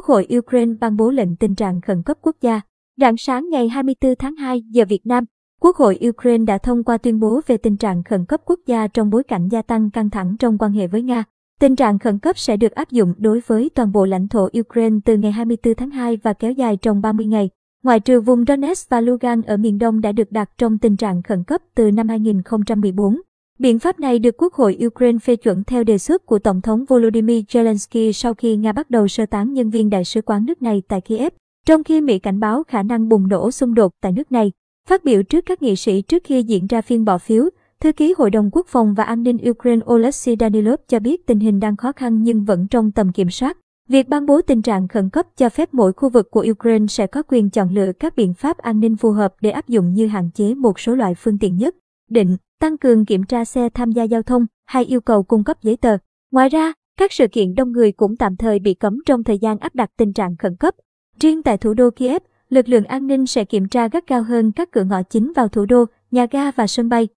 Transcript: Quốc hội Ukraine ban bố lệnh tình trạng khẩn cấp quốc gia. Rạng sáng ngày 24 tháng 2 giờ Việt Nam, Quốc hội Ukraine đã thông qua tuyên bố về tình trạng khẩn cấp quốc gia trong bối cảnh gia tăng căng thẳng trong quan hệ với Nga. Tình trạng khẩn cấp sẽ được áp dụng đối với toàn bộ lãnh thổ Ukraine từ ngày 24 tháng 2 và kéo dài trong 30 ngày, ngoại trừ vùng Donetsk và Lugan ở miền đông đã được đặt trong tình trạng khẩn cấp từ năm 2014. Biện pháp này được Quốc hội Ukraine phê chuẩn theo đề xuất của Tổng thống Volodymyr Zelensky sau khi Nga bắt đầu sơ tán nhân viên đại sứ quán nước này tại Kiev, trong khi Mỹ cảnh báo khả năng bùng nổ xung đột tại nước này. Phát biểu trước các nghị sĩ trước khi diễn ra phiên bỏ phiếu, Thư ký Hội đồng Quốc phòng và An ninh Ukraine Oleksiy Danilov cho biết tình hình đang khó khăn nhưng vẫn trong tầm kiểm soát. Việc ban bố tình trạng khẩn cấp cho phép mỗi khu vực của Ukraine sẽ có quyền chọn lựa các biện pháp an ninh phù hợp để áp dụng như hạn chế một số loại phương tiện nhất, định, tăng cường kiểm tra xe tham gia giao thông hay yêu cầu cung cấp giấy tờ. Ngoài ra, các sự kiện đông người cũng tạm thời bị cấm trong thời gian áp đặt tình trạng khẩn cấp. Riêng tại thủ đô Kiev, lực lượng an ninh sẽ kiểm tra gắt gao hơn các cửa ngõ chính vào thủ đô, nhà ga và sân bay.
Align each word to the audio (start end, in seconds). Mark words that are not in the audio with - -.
Quốc 0.00 0.06
hội 0.06 0.26
Ukraine 0.38 0.72
ban 0.80 0.96
bố 0.96 1.10
lệnh 1.10 1.36
tình 1.36 1.54
trạng 1.54 1.80
khẩn 1.80 2.02
cấp 2.02 2.18
quốc 2.22 2.36
gia. 2.40 2.60
Rạng 3.00 3.16
sáng 3.16 3.48
ngày 3.50 3.68
24 3.68 4.14
tháng 4.18 4.36
2 4.36 4.62
giờ 4.70 4.84
Việt 4.88 5.06
Nam, 5.06 5.24
Quốc 5.60 5.76
hội 5.76 5.98
Ukraine 6.08 6.44
đã 6.44 6.58
thông 6.58 6.84
qua 6.84 6.98
tuyên 6.98 7.20
bố 7.20 7.40
về 7.46 7.56
tình 7.56 7.76
trạng 7.76 8.02
khẩn 8.02 8.24
cấp 8.24 8.40
quốc 8.44 8.60
gia 8.66 8.86
trong 8.86 9.10
bối 9.10 9.24
cảnh 9.24 9.48
gia 9.48 9.62
tăng 9.62 9.90
căng 9.90 10.10
thẳng 10.10 10.36
trong 10.38 10.58
quan 10.58 10.72
hệ 10.72 10.86
với 10.86 11.02
Nga. 11.02 11.24
Tình 11.60 11.76
trạng 11.76 11.98
khẩn 11.98 12.18
cấp 12.18 12.38
sẽ 12.38 12.56
được 12.56 12.72
áp 12.72 12.90
dụng 12.90 13.14
đối 13.18 13.40
với 13.46 13.70
toàn 13.74 13.92
bộ 13.92 14.04
lãnh 14.06 14.28
thổ 14.28 14.48
Ukraine 14.60 14.96
từ 15.04 15.16
ngày 15.16 15.32
24 15.32 15.74
tháng 15.74 15.90
2 15.90 16.16
và 16.16 16.32
kéo 16.32 16.52
dài 16.52 16.76
trong 16.76 17.00
30 17.02 17.26
ngày, 17.26 17.50
ngoại 17.82 18.00
trừ 18.00 18.20
vùng 18.20 18.44
Donetsk 18.44 18.90
và 18.90 19.00
Lugan 19.00 19.42
ở 19.42 19.56
miền 19.56 19.78
đông 19.78 20.00
đã 20.00 20.12
được 20.12 20.32
đặt 20.32 20.50
trong 20.58 20.78
tình 20.78 20.96
trạng 20.96 21.22
khẩn 21.22 21.44
cấp 21.44 21.62
từ 21.74 21.90
năm 21.90 22.08
2014. 22.08 23.20
Biện 23.60 23.78
pháp 23.78 24.00
này 24.00 24.18
được 24.18 24.36
Quốc 24.36 24.54
hội 24.54 24.78
Ukraine 24.86 25.18
phê 25.18 25.36
chuẩn 25.36 25.64
theo 25.64 25.84
đề 25.84 25.98
xuất 25.98 26.26
của 26.26 26.38
Tổng 26.38 26.60
thống 26.60 26.84
Volodymyr 26.88 27.40
Zelensky 27.48 28.12
sau 28.12 28.34
khi 28.34 28.56
Nga 28.56 28.72
bắt 28.72 28.90
đầu 28.90 29.08
sơ 29.08 29.26
tán 29.26 29.52
nhân 29.52 29.70
viên 29.70 29.90
đại 29.90 30.04
sứ 30.04 30.22
quán 30.22 30.46
nước 30.46 30.62
này 30.62 30.82
tại 30.88 31.00
Kiev, 31.00 31.32
trong 31.66 31.84
khi 31.84 32.00
Mỹ 32.00 32.18
cảnh 32.18 32.40
báo 32.40 32.62
khả 32.68 32.82
năng 32.82 33.08
bùng 33.08 33.28
nổ 33.28 33.50
xung 33.50 33.74
đột 33.74 33.92
tại 34.02 34.12
nước 34.12 34.32
này. 34.32 34.52
Phát 34.88 35.04
biểu 35.04 35.22
trước 35.22 35.46
các 35.46 35.62
nghị 35.62 35.76
sĩ 35.76 36.02
trước 36.02 36.24
khi 36.24 36.42
diễn 36.42 36.66
ra 36.66 36.80
phiên 36.80 37.04
bỏ 37.04 37.18
phiếu, 37.18 37.44
Thư 37.80 37.92
ký 37.92 38.14
Hội 38.18 38.30
đồng 38.30 38.50
Quốc 38.52 38.66
phòng 38.68 38.94
và 38.94 39.04
An 39.04 39.22
ninh 39.22 39.38
Ukraine 39.50 39.82
Oleksiy 39.92 40.36
Danilov 40.40 40.80
cho 40.88 41.00
biết 41.00 41.26
tình 41.26 41.40
hình 41.40 41.60
đang 41.60 41.76
khó 41.76 41.92
khăn 41.92 42.22
nhưng 42.22 42.44
vẫn 42.44 42.66
trong 42.70 42.92
tầm 42.92 43.12
kiểm 43.12 43.30
soát. 43.30 43.56
Việc 43.88 44.08
ban 44.08 44.26
bố 44.26 44.40
tình 44.42 44.62
trạng 44.62 44.88
khẩn 44.88 45.10
cấp 45.10 45.26
cho 45.36 45.48
phép 45.48 45.68
mỗi 45.72 45.92
khu 45.92 46.08
vực 46.08 46.30
của 46.30 46.46
Ukraine 46.50 46.86
sẽ 46.86 47.06
có 47.06 47.22
quyền 47.22 47.50
chọn 47.50 47.74
lựa 47.74 47.92
các 47.92 48.16
biện 48.16 48.34
pháp 48.34 48.58
an 48.58 48.80
ninh 48.80 48.96
phù 48.96 49.10
hợp 49.10 49.34
để 49.40 49.50
áp 49.50 49.68
dụng 49.68 49.94
như 49.94 50.06
hạn 50.06 50.30
chế 50.34 50.54
một 50.54 50.80
số 50.80 50.94
loại 50.94 51.14
phương 51.14 51.38
tiện 51.38 51.56
nhất, 51.56 51.76
định, 52.10 52.36
tăng 52.60 52.78
cường 52.78 53.04
kiểm 53.04 53.24
tra 53.24 53.44
xe 53.44 53.68
tham 53.74 53.92
gia 53.92 54.02
giao 54.02 54.22
thông 54.22 54.46
hay 54.66 54.84
yêu 54.84 55.00
cầu 55.00 55.22
cung 55.22 55.44
cấp 55.44 55.56
giấy 55.62 55.76
tờ. 55.76 55.96
Ngoài 56.30 56.48
ra, 56.48 56.72
các 56.96 57.12
sự 57.12 57.26
kiện 57.28 57.54
đông 57.54 57.72
người 57.72 57.92
cũng 57.92 58.16
tạm 58.16 58.36
thời 58.36 58.58
bị 58.58 58.74
cấm 58.74 58.98
trong 59.06 59.24
thời 59.24 59.38
gian 59.38 59.58
áp 59.58 59.74
đặt 59.74 59.90
tình 59.96 60.12
trạng 60.12 60.36
khẩn 60.36 60.56
cấp. 60.56 60.74
Riêng 61.20 61.42
tại 61.42 61.58
thủ 61.58 61.74
đô 61.74 61.90
Kiev, 61.90 62.22
lực 62.48 62.68
lượng 62.68 62.84
an 62.84 63.06
ninh 63.06 63.26
sẽ 63.26 63.44
kiểm 63.44 63.68
tra 63.68 63.88
gắt 63.88 64.08
gao 64.08 64.22
hơn 64.22 64.52
các 64.52 64.70
cửa 64.72 64.84
ngõ 64.84 65.02
chính 65.02 65.32
vào 65.36 65.48
thủ 65.48 65.64
đô, 65.64 65.84
nhà 66.10 66.26
ga 66.30 66.50
và 66.50 66.66
sân 66.66 66.88
bay. 66.88 67.08